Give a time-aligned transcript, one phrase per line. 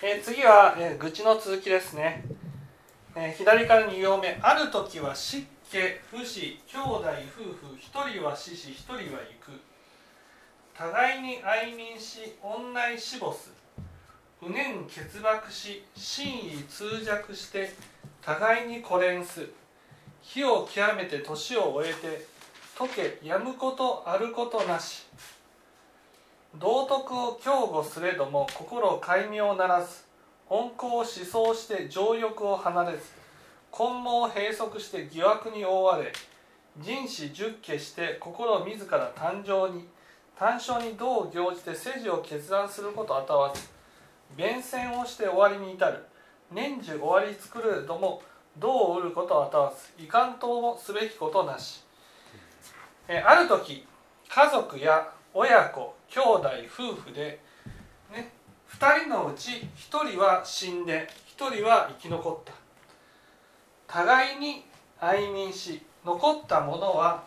[0.00, 2.24] えー、次は、えー、愚痴の続きですね、
[3.14, 4.38] えー、左から2行目。
[4.40, 5.78] ある時は湿気
[6.10, 7.04] 不死兄弟
[7.36, 9.08] 夫婦一人は死し一人は行
[9.44, 9.60] く。
[10.78, 13.36] 互いに愛民し女い死没
[14.40, 17.72] 不念欠縛し真意通弱して
[18.22, 19.48] 互いに孤連す
[20.22, 22.26] 火を極めて年を終えて
[22.78, 22.88] 解
[23.20, 25.04] けやむことあることなし。
[26.56, 30.04] 道徳を強護すれども心を戒名ならず
[30.48, 33.02] 温厚を思想して情欲を離れず
[33.72, 36.12] 根毛を閉塞して疑惑に覆われ
[36.78, 39.86] 人死十家して心自ら誕生に
[40.38, 43.68] 単勝に道を行じて世事を決断することあたわず
[44.36, 46.04] 弁戦をして終わりに至る。
[46.52, 48.22] 年中終わり作るども
[48.58, 51.84] 道を売ることあたわず遺憾ともすべきことなし。
[53.08, 53.86] えある時
[54.28, 57.40] 家族や親子兄弟夫婦で、
[58.12, 58.32] ね、
[58.70, 62.52] 2人のうち1人は死んで1人は生き残った。
[63.86, 64.64] 互いに
[65.00, 67.24] 愛民し残ったものは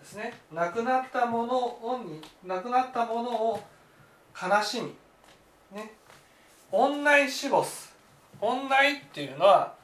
[0.00, 3.60] ですね亡くなったものをに亡くなったものを
[4.40, 4.94] 悲しみ
[5.76, 5.92] ね
[6.70, 7.68] 女い死没
[8.40, 9.74] 女いっていうのは、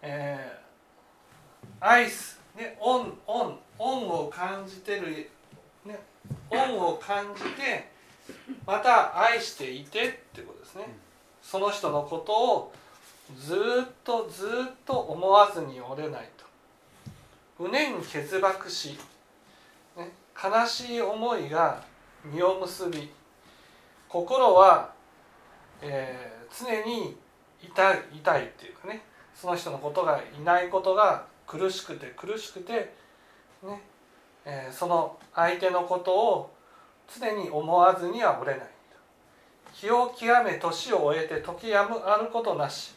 [0.00, 5.30] えー、アイスねオンオン恩を感じてる
[6.50, 7.90] 恩を感じて
[8.66, 10.84] また愛していてってことですね。
[11.42, 12.72] その人のことを
[13.38, 13.58] ずっ
[14.04, 14.48] とずっ
[14.84, 16.44] と思わずにおれないと。
[17.58, 18.98] 無念欠縛し、
[19.96, 21.82] ね、悲しい思いが
[22.24, 23.10] 実を結び
[24.08, 24.92] 心は、
[25.80, 27.16] えー、常に
[27.62, 29.02] 痛い痛いっていうかね
[29.34, 32.94] その人のことがいないことが苦しくて苦しくて
[33.62, 33.82] ね
[34.46, 36.54] えー、その相手のことを
[37.14, 38.70] 常に思わずにはおれない。
[39.74, 42.94] 気を極め年を終えて時やむあることなし。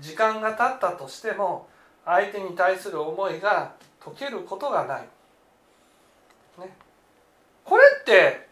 [0.00, 1.68] 時間が経ったとしても
[2.04, 5.02] 相手に対する思いが解けることがない、
[6.60, 6.76] ね、
[7.64, 8.46] これって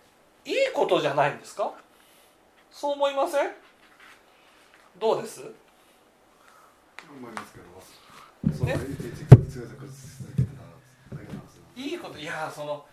[0.47, 1.71] いいことじゃないんですか？
[2.71, 3.51] そう思いません？
[4.99, 5.43] どうです？
[5.43, 5.51] 思
[7.29, 8.75] いますけど、ね、
[11.77, 12.85] いいこといやその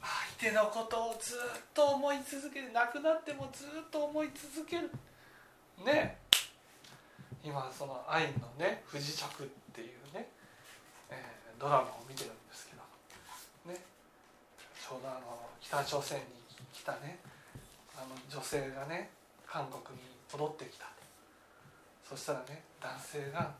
[0.00, 1.38] 相手のことをずっ
[1.74, 4.90] と思い続ける亡くなってもずっと思い続ける。
[5.84, 6.16] ね。
[7.42, 10.28] 今その愛のね不時着っていうね、
[11.10, 13.80] えー、ドラマを見てるんですけどね。
[14.76, 15.20] ちょうどあの
[15.60, 16.24] 北朝鮮に
[16.72, 17.18] 来たね
[17.96, 19.10] あの女性がね
[19.46, 20.86] 韓国に戻ってきた。
[22.08, 23.52] そしたらね男性が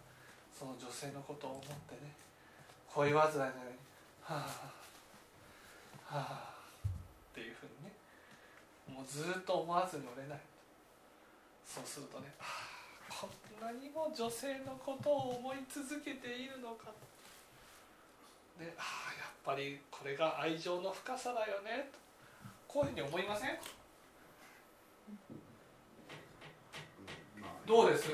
[0.58, 2.12] その女性のことを思ってね
[2.92, 3.89] 恋煩いのように
[4.30, 4.46] あ
[6.06, 6.54] はあ
[7.32, 7.92] っていうふうにね
[8.86, 10.40] もうずっと思わずにおれない
[11.66, 12.46] そうするとね、は
[13.10, 16.92] あ、こんなにも女性のことを思い続けているのか
[18.58, 21.98] でああやっぱりこれが愛情の深さだよねと
[22.68, 23.50] こういうふうに思いません
[27.66, 28.10] どうです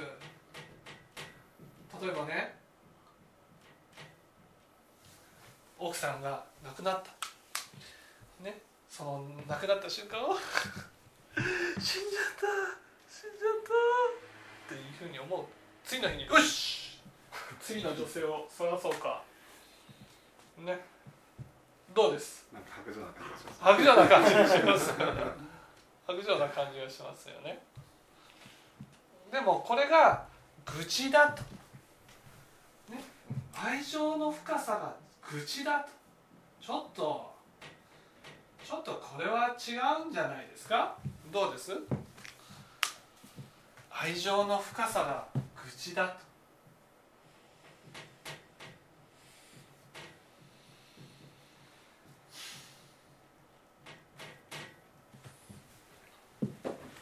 [2.01, 2.66] 例えばね
[5.79, 7.11] 奥さんが亡くなった。
[8.45, 8.61] ね。
[8.89, 10.37] その亡くなった瞬間を。
[11.79, 12.47] 死んじゃった。
[13.13, 13.53] 死んじゃっ
[14.69, 14.75] た。
[14.75, 15.45] っていうふうに思う。
[15.85, 17.01] 次の日によし。
[17.61, 19.23] 次の女性を探そうか。
[20.59, 20.79] ね。
[21.95, 22.47] どうです？
[22.53, 24.93] なんか白状な感じがします白状な感じがします。
[26.07, 27.63] 白状な感じがしますよね。
[29.31, 30.27] でもこれが
[30.65, 31.43] 愚痴だと、
[32.93, 33.03] ね、
[33.55, 34.95] 愛情の深さが
[35.33, 35.89] 愚痴だと。
[36.61, 37.35] ちょっと。
[38.65, 40.97] ちょっとこれは違うんじゃないですか？
[41.33, 41.73] どうです？
[43.91, 46.27] 愛情の深さが愚痴だと。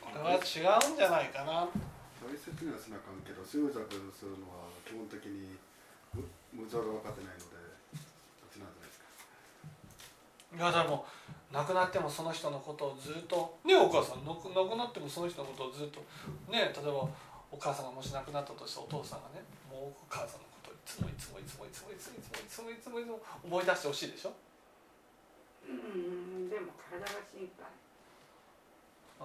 [0.02, 1.66] これは違うんじゃないかな。
[2.22, 5.56] 大切にはしなあかんけど執着するのは基本的に
[6.52, 7.63] 無常が分かってないので。
[10.56, 11.04] いやでも
[11.52, 16.00] 亡くなってもその人のことをずっとねお母さん亡くなってもその人のことをずっと
[16.50, 16.92] ね例えば
[17.50, 24.32] お母さんがもし亡くなったとしてお父さんがねもうお母さんのことをいつもいつもいつもいつもいつもいつもいつもいつもいつも思い出してほしいでしょ？
[25.68, 27.66] うんでも体が心配。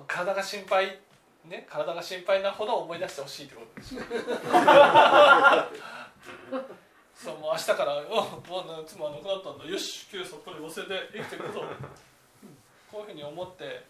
[0.08, 1.00] 体が心配。
[1.46, 4.02] ね体が心配なほど思い出してほしいってことでしょ？
[7.22, 9.66] そうもう明日から「もう妻は亡くなったんだ。
[9.66, 11.64] よし今日そこに忘れて生きていくぞ」
[12.90, 13.86] こういうふうに思って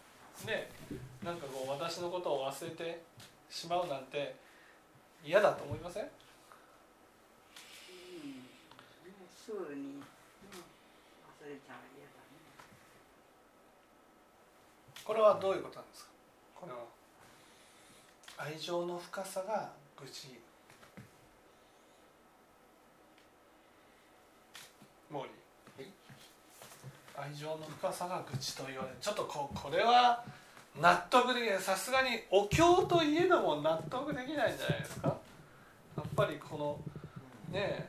[0.46, 0.72] ね
[1.22, 3.04] なんかこう私のことを忘れて
[3.50, 4.36] しまうなんて
[5.24, 6.04] 嫌だと思いません？
[6.04, 6.10] うん
[9.46, 10.04] すぐに、うん、忘
[11.48, 12.40] れちゃう嫌だね。
[15.04, 16.10] これはどういうことなんですか？
[16.56, 16.80] これは
[18.38, 20.42] 愛情の深さが愚痴
[25.10, 25.28] モー
[25.80, 30.24] リー愛情の深さが愚痴と言われるちょっとここれは
[30.82, 31.60] 納得できない。
[31.60, 35.08] さすがにお経といえども納得できないんじゃないですか？
[35.98, 36.80] やっぱりこの
[37.52, 37.88] ね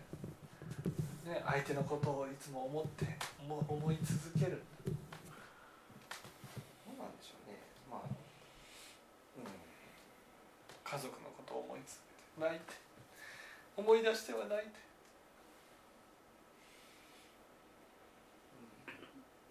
[1.24, 3.06] えね相手のことをいつも思って
[3.48, 4.62] 思思い続ける。
[4.84, 4.92] ど
[6.92, 7.58] うなんでしょうね。
[7.90, 8.00] まあ
[9.38, 9.44] うん。
[10.84, 12.00] 家族のことを思い続
[12.36, 12.74] けて泣いて。
[13.76, 14.76] 思い出しては泣いて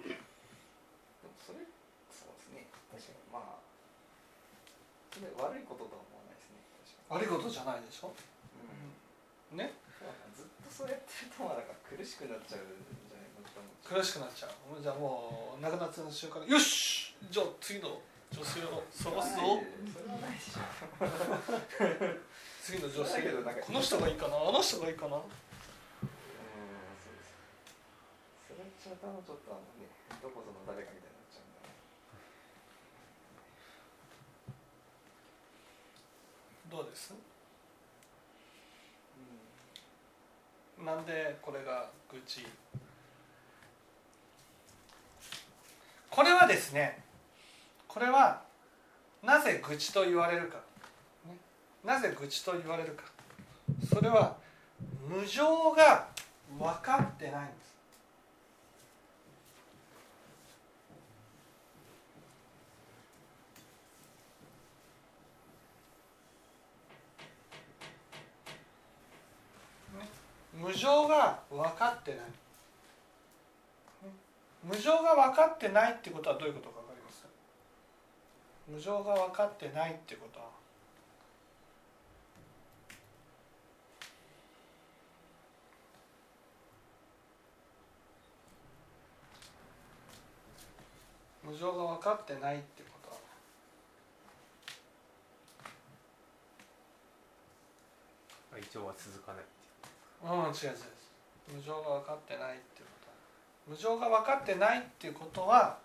[0.05, 1.57] でもそれ
[2.13, 3.57] そうですね確かにまあ
[5.19, 6.63] それ悪いこととは思わないですね。
[7.11, 8.15] 悪いことじゃないでしょ、
[9.51, 9.67] に、うん。
[9.67, 9.75] ね？
[10.31, 13.35] ずっとそうやってるとか苦しくなっちゃうんじゃない
[13.83, 14.79] 苦しくなっちゃう。
[14.79, 17.11] じゃあもう亡くなった瞬間によし！
[17.27, 17.99] じゃあ次の
[18.31, 19.59] 女性を探すぞ。
[22.63, 23.27] 次の女性
[23.59, 24.39] この人がいいかな？
[24.39, 25.19] あの人がいいかな？
[25.19, 25.27] うん
[27.03, 27.35] そうです。
[28.47, 29.91] それちょっとあのね
[30.23, 31.59] どこぞの誰かみたいになっちゃうん
[36.69, 37.13] だうです。
[40.81, 42.45] うなんでこれが愚痴？
[46.09, 47.03] これはですね
[47.87, 48.41] これは
[49.23, 50.57] なぜ愚痴と言われるか、
[51.27, 51.37] ね。
[51.83, 53.03] なぜ愚痴と言われるか。
[53.87, 54.35] それは
[55.07, 56.07] 無常が
[56.57, 57.75] 分かってないんです。
[70.59, 72.19] 無常が分かってない。
[74.61, 77.25] 無常が分かってないってことはどういうことか分かります？
[78.67, 80.39] 無常が分かってないってこと。
[80.39, 80.47] は
[91.41, 93.09] 無常が分かってないってこと。
[93.09, 93.15] は
[98.53, 99.43] 愛情は続かない。
[100.23, 100.53] うん違う違う
[101.55, 102.91] 無常が分かってないっていうこ
[103.65, 103.71] と。
[103.71, 105.77] 無常が分かってないっていうことは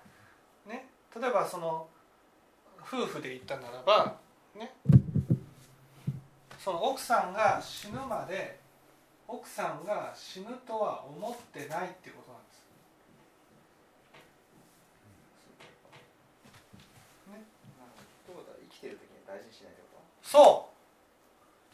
[0.66, 1.86] ね例えばその
[2.80, 4.16] 夫婦で言ったならば
[4.58, 4.72] ね
[6.58, 8.58] その奥さんが死ぬまで
[9.28, 12.64] 奥さんが死ぬとは思ってないっていうことなんです。
[17.28, 17.44] んなる
[18.26, 20.74] ほどってことは生きてる時に大事にしないってこそう。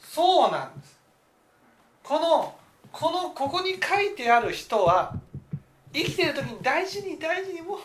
[0.07, 1.00] そうなんです
[2.11, 2.53] この
[2.91, 5.15] このここに書いてある人は
[5.93, 7.79] 生きてる時に大事に大事にもう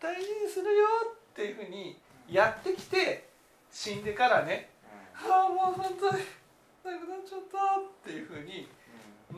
[0.00, 1.94] 大事にするよっていうふうに
[2.26, 3.28] やってきて
[3.70, 4.70] 死んでからね
[5.22, 6.24] と、ああもう本当に
[6.84, 8.66] なくなっちゃったっていうふうに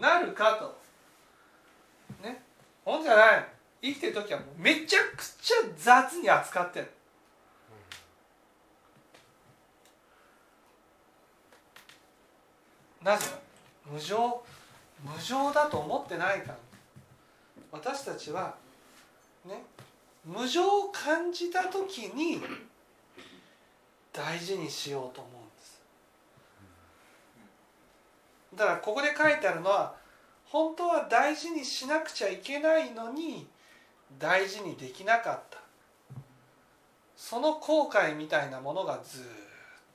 [0.01, 0.79] なるかと。
[2.23, 2.41] ね。
[2.85, 3.47] ほんじゃない
[3.83, 6.91] 生きてる時はもうめちゃくちゃ雑に扱ってる
[13.03, 13.48] なぜ？
[13.91, 14.43] 無常
[15.03, 16.49] 無常だと思ってないか。
[16.49, 16.57] ら
[17.71, 18.55] 私たちは
[19.45, 19.63] ね
[20.25, 22.41] 無常を感じた時に
[24.13, 25.81] 大事にしようと思うんです。
[28.55, 29.95] だからここで書いてあるのは
[30.47, 33.47] 本当は大事にしなくちゃいけないのに
[34.19, 35.59] 大事にできなかった。
[37.17, 39.25] その後悔みたいなものがずっ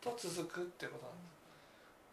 [0.01, 1.32] と続くってことなんです。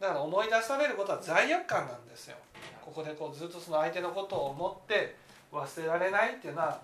[0.01, 2.37] だから思い出されることは罪悪感なんですよ。
[2.83, 5.15] ここでこうずっとその相手のことを思って
[5.53, 6.81] 忘れられないっていうのは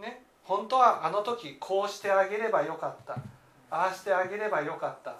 [0.00, 3.18] ね本当はあの時こうしてあげればよかった。
[3.70, 5.16] ああしてあげればよかった。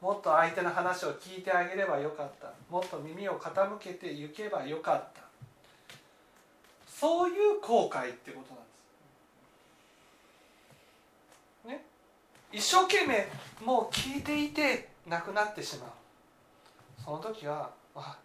[0.00, 2.52] もっと相手の話を聞いてあげればよかった。
[2.70, 5.22] もっと耳を傾けていけばよかった。
[6.88, 8.64] そういう後悔ってことなん
[11.74, 11.80] です。
[11.80, 11.84] ね。
[12.52, 13.26] 一生懸命
[13.64, 15.90] もう聞いていて亡くなってしまう。
[17.06, 18.18] その時はあ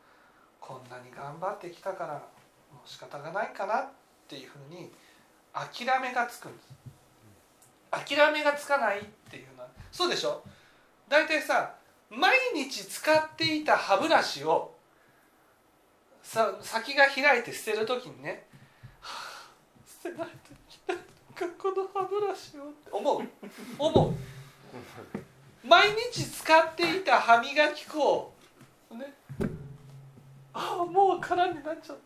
[0.60, 3.88] こんなに頑張ってきたからもう仕方がないかなっ
[4.28, 4.92] ていうふうに
[5.54, 6.74] 諦めがつくんです。
[7.92, 10.42] 諦めがつかないっていうのはそうでしょ？
[11.08, 11.76] 大体さ
[12.10, 14.74] 毎日使っていた歯ブラシを
[16.24, 18.48] さ先が開いて捨てる時にね
[20.04, 20.58] 「捨てないとい
[20.88, 21.04] けない
[21.58, 23.22] この歯ブラシを」って思う。
[23.78, 24.14] 思う。
[25.64, 28.34] 毎日使っていた歯磨き粉を
[28.96, 29.14] ね。
[30.54, 31.98] ああもう空になっちゃっ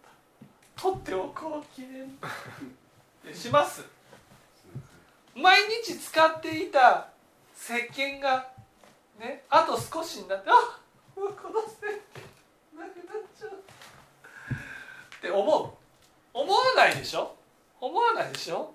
[0.75, 0.81] た。
[0.81, 2.17] 取っておこう記念。
[3.23, 3.83] に します。
[5.35, 7.09] 毎日使っていた
[7.55, 8.51] 石鹸が
[9.19, 10.53] ねあと少しになってあ
[11.19, 13.49] もうこの石鹸なくなっちゃう。
[15.17, 15.71] って思う。
[16.33, 17.35] 思わないでしょ？
[17.79, 18.73] 思わないでしょ？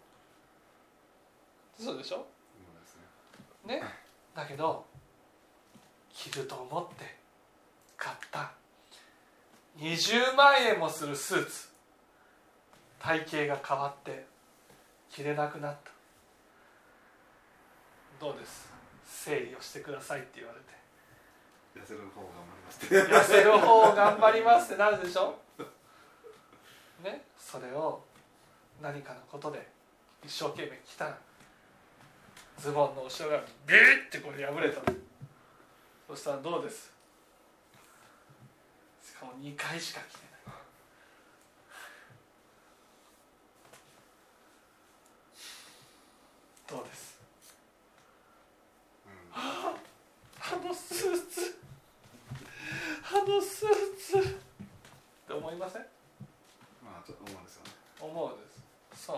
[1.79, 2.27] そうでしょ？
[3.65, 3.83] ね。
[4.35, 4.87] だけど
[6.13, 7.20] 着ると思って
[8.01, 8.51] 買った。
[9.79, 11.69] 20万円もするスーツ。
[12.99, 14.27] 体型が変わって
[15.11, 15.91] 着れなくなった。
[18.19, 18.71] どうです？
[19.05, 20.81] 整理をしてくださいって言われて。
[21.77, 22.95] 痩せる方頑張りますって。
[22.95, 24.77] 痩せる方頑張りますって。
[24.77, 25.39] なるでしょ？
[27.05, 27.25] ね？
[27.39, 28.03] それを
[28.81, 29.69] 何かのことで
[30.25, 31.19] 一生懸命着たら
[32.59, 34.81] ズボンの後ろがビリッてこれ破れた。
[36.09, 36.87] そしたらどうです？
[36.87, 36.91] し
[39.21, 40.31] かも2回しか着てない。
[46.69, 47.21] どうです？
[49.07, 49.75] うんあ
[50.67, 51.59] のスーツ。
[53.13, 54.19] あのスーツ。
[54.19, 54.23] っ
[55.27, 55.83] て思いません？
[56.83, 57.71] まあちょっと思うんですよね。
[58.01, 58.47] 思うんで
[58.97, 59.05] す。
[59.07, 59.17] そう。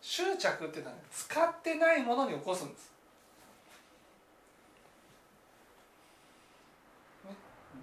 [0.00, 2.92] 執着っていうのはね使ってないものに起こすんです、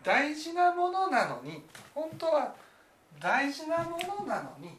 [0.06, 2.54] 大事なものなのに本当は
[3.20, 4.78] 大事なものなのに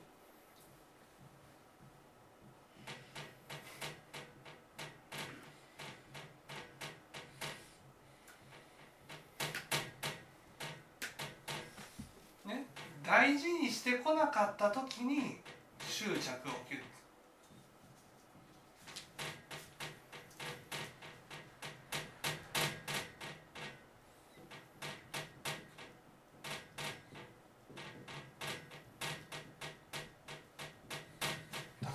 [13.05, 15.37] 大事にしてこなかった時に
[15.89, 16.83] 執着が起きる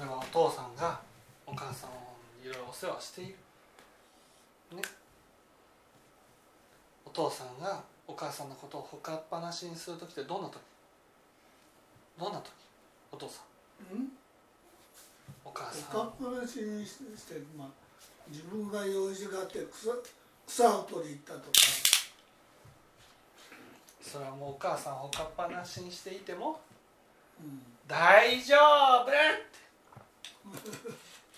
[0.01, 1.01] 例えばお父さんが
[1.45, 1.93] お母さんを
[2.43, 3.35] いろいろお世話している。
[4.73, 4.81] ね。
[7.05, 10.59] お父さんがお母さんのことをほかっぱなしにする時ってどんな時？
[12.17, 12.51] どんな時？
[13.11, 13.41] お父さ
[13.91, 13.95] ん。
[13.95, 14.11] うん？
[15.43, 17.67] お母さおかんっぱなしにして、まあ、
[18.29, 19.91] 自分が用事があって草
[20.47, 21.45] 草を取り行ったとか。
[24.01, 26.61] それはもうお母さんをほかっぱなしにしていても
[27.41, 27.61] うん。
[27.87, 29.11] 大丈夫って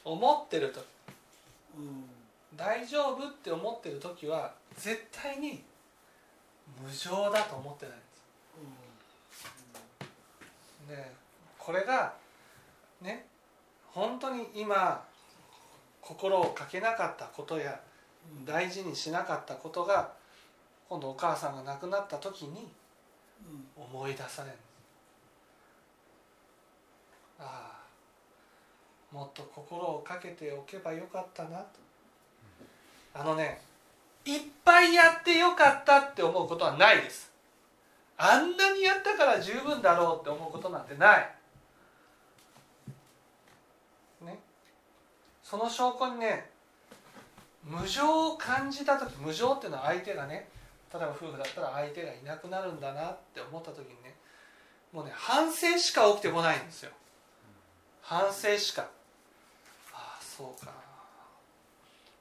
[0.04, 0.78] 思ってる時。
[0.78, 0.84] うん
[2.56, 5.64] 大丈夫って思ってる時は絶対に
[6.82, 8.06] 無常だと思ってないんで
[10.88, 10.90] す。
[10.90, 11.12] で
[11.58, 12.14] これが
[13.02, 13.26] ね
[13.88, 15.04] 本当に今
[16.02, 17.80] 心をかけなかったことや
[18.38, 18.46] うん。
[18.46, 20.12] 大事にしなかったことが
[20.90, 22.72] 今度お母さんが亡くなった時に
[23.78, 23.84] うん。
[23.84, 24.58] 思い出される。
[27.40, 27.83] ああ
[29.14, 31.60] もっと心をかけておけばよかったな。
[31.60, 31.66] と
[33.14, 33.62] あのね
[34.26, 37.32] いっぱいやってよかったって思うことはないです。
[38.18, 41.36] あんなにやったから十分だろうって思うことなんてない。
[44.22, 44.40] ね。
[45.44, 46.50] その証拠にね
[47.64, 50.50] 無常を感じた時無常っていうのは相手がね
[50.92, 54.16] 例えば夫婦だったら相手がいなくなるんだなって思った時にね
[54.92, 56.92] もうね反省しか起きてこないんですよ。
[58.02, 58.88] 反省しか。
[60.44, 60.74] そうか。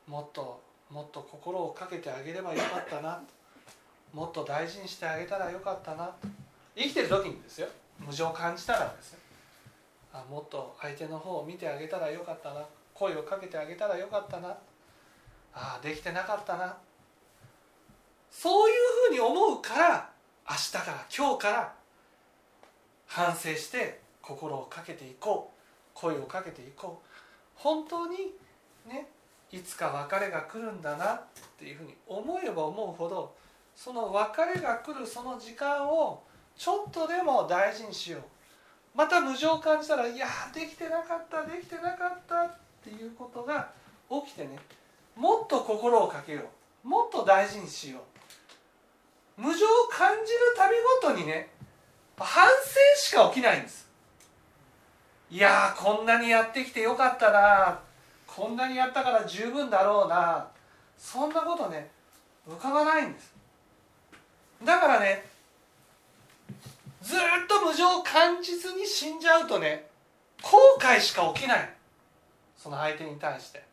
[0.06, 3.20] もっともっと心をかけてあげればよかったな。
[4.12, 6.14] もっと大事にしてあげたらよかったな。
[6.76, 7.68] 生きてる時にですよ。
[7.98, 9.18] 無常を感じたらですよ。
[10.12, 12.64] あもっと相手の方を見てあげたらよかったな。
[12.94, 14.50] 声をかけてあげたらよかったな。
[15.54, 16.76] ああできてなかったな。
[18.30, 18.76] そういう
[19.08, 20.10] ふうに思うから
[20.48, 21.74] 明日から今日から
[23.06, 25.58] 反省して心をかけていこう。
[25.94, 27.11] 声をかけていこう。
[27.62, 28.32] 本当に
[28.88, 29.06] ね
[29.52, 31.20] いつか別れが来るんだなっ
[31.56, 33.32] ていうふうに思えば思うほど
[33.76, 36.22] その別れが来るその時間を
[36.56, 38.22] ちょっとでも大事にしよう。
[38.94, 43.70] また無常を感じたらいやできてなかったできてなかったっていうことが
[44.10, 44.58] 起きてね
[45.16, 46.42] もっと心をかけよ
[46.84, 46.88] う。
[46.88, 48.00] もっと大事にしよ
[49.38, 49.40] う。
[49.40, 51.50] 無常を感じるたびごとにね
[52.18, 53.88] 反省しか起きないんです。
[55.32, 57.78] いやこんなにやってきてよかったな。
[58.26, 60.46] こんなにやったから十分だろうな。
[60.98, 61.90] そんなことね
[62.46, 63.32] 浮かばないんです。
[64.62, 65.24] だからね
[67.00, 69.86] ずっと無常を感じずに死んじゃうとね
[70.42, 71.70] 後悔しか起きない。
[72.58, 73.64] その相手に対して。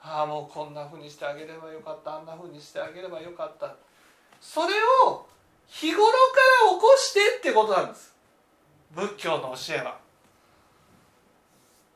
[0.00, 2.18] ああもうこんなふうにしてあげればよかった。
[2.18, 3.74] あんなふうにしてあげればよかった。
[4.40, 4.74] それ
[5.08, 5.26] を
[5.66, 6.12] 日頃か
[6.70, 8.14] ら起こしてってことなんです。
[8.94, 10.01] 仏教の教えは。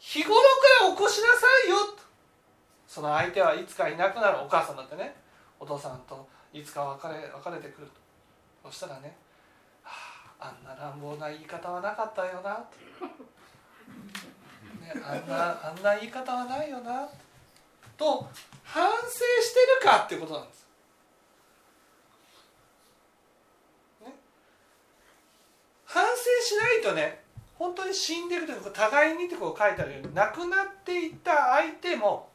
[0.06, 0.40] 日頃か
[0.84, 1.78] ら起こしなさいよ。
[2.86, 5.16] その相手はいつかいなくなるお母さんだってね。
[5.58, 7.88] お父さんといつか別れ別れてくる
[8.62, 8.70] と。
[8.70, 9.16] そしたらね、
[9.82, 9.90] は
[10.38, 12.76] あ、あんな乱暴な言い方はなかったよなって、
[14.94, 17.08] ね、あんなあんな言い方はないよな
[17.98, 18.28] と
[18.62, 20.66] 反省してるかってことなんです。
[24.02, 24.14] ね、
[25.84, 26.14] 反省
[26.46, 27.25] しないとね
[27.58, 32.28] 本当に死んでいくというか互いにってこう書いてあるように亡くなっていった相手も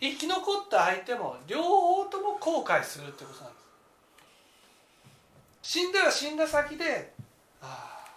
[0.00, 3.62] 生き残った相手も両方とも後悔するってことなんです。
[5.62, 7.12] 死んだら死んだ先で
[7.60, 8.10] ああ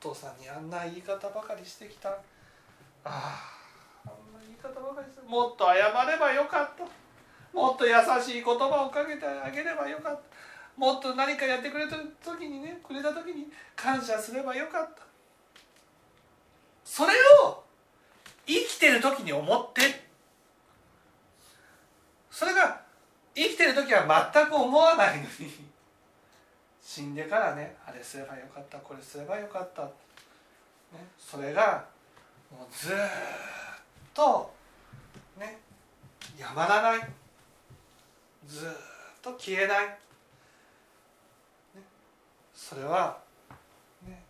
[0.00, 2.08] お父さんにあんな言い方ばかりしてきた。
[2.10, 2.14] あ
[3.04, 3.40] あ
[4.04, 6.84] あんな言い方ばかりしてもっと謝ればよかった。
[7.56, 10.20] もっと優しい言葉をかけてあげればよかった。
[10.76, 15.02] もっと何かやってくれた時にねくれた時に感謝すればよかった。
[16.84, 17.12] それ
[17.42, 17.64] を
[18.46, 20.04] 生きてる時に思って。
[22.30, 22.80] それが
[23.34, 25.28] 生きてる時は全く思わないのに。
[26.82, 29.90] 死んでからねあれすればよかったこれすればよかった、ね、
[31.18, 31.86] それが
[32.52, 32.96] もうずっ
[34.12, 34.52] と
[35.38, 35.58] ね
[36.38, 37.00] やまらない。
[38.46, 38.70] ずっ
[39.22, 39.96] と消えない、ね、
[42.52, 43.18] それは、
[44.06, 44.22] ね、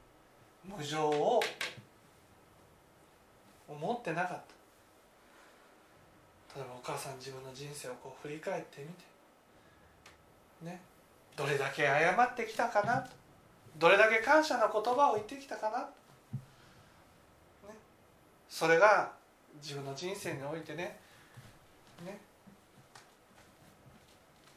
[0.65, 1.43] 無常を
[3.69, 4.43] 思ってなかっ
[6.53, 6.59] た。
[6.59, 9.05] 例えばお母さん自分の人生をこう振り返ってみて。
[10.63, 10.81] ね。
[11.37, 13.07] どれだけ謝ってきたかな
[13.77, 15.85] どれだけ感謝の言葉を言ってきたかな、ね、
[18.49, 19.11] それが
[19.61, 20.97] 自分の人生においてね。
[22.05, 22.21] ね。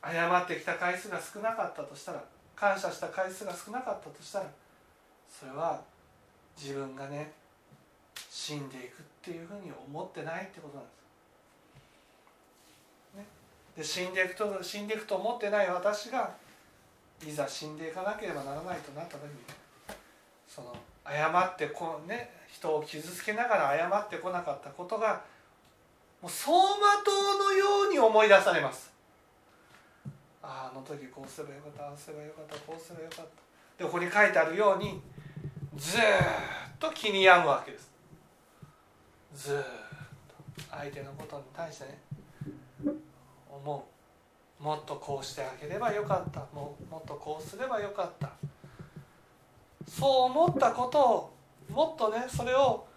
[0.03, 2.23] 謝ってきた回数が少なかったとしたら
[2.55, 4.45] 感謝した回数が少なかったとしたら
[5.27, 5.81] それは
[6.60, 7.31] 自分がね
[8.47, 10.91] 死んでいくっていうふうに思ってないってことなんで
[13.12, 13.17] す。
[13.17, 13.25] ね、
[13.75, 16.33] で死んでいくと死んでいくと思ってない私が
[17.27, 19.31] いざ死んでいかなければならないとなった時に
[20.47, 20.73] その
[21.05, 25.25] 謝ってこうね人を傷つけながら謝ってこなかったことが
[26.21, 27.12] もう走馬灯
[27.43, 28.93] のように思い出されます。
[30.41, 33.25] あああの時こうすればよかったああすればよかったこうすればよかっ
[33.77, 35.01] たでここに書いてあるように
[35.75, 36.01] ずっ
[36.79, 37.96] と気に病むわけです
[39.38, 39.63] ずっと
[40.71, 42.00] 相手のことに対してね
[43.50, 43.86] 思
[44.60, 44.63] う。
[44.63, 46.39] もっとこうしてあげればよかった。
[46.54, 48.32] ももっとこうすればよかった。
[49.88, 51.34] そう思ったことを
[51.69, 52.88] もっとねそれを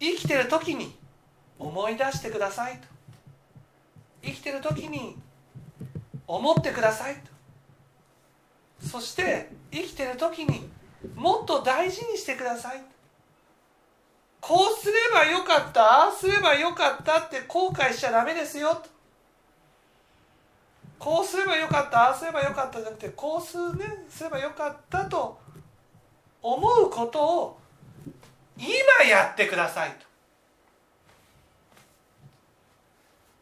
[0.00, 0.96] 生きてる時に
[1.58, 2.88] 思い出してくださいと。
[4.24, 5.16] 生きてる時に
[6.26, 7.14] 思ってください
[8.80, 8.86] と。
[8.88, 10.68] そして生きてる時に
[11.14, 12.82] もっと大事にしてください
[14.42, 15.80] こうすればよかった？
[15.82, 18.74] ああすればよかったって後悔しちゃダメですよ。
[18.74, 18.90] と
[20.98, 22.08] こうすればよかった？
[22.08, 25.38] ああすればよかったじゃなくてこうす,、ね、すればよかったと
[26.42, 27.58] 思うことを
[28.58, 28.68] 今
[29.08, 30.06] やってくださいと。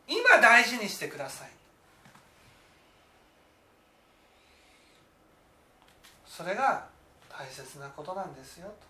[0.06, 1.50] 今大事にしてください。
[6.26, 6.84] それが
[7.30, 8.89] 大切なことなんですよと。